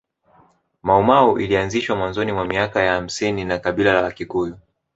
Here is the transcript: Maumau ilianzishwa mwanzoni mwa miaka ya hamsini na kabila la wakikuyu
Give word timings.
Maumau 0.83 1.39
ilianzishwa 1.39 1.95
mwanzoni 1.95 2.31
mwa 2.31 2.45
miaka 2.45 2.81
ya 2.83 2.93
hamsini 2.93 3.45
na 3.45 3.59
kabila 3.59 3.93
la 3.93 4.01
wakikuyu 4.01 4.57